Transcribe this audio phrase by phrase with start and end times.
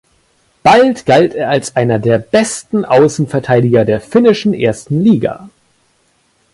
[0.63, 5.47] Bald galt er als einer der besten Außenverteidiger der finnischen ersten Liga.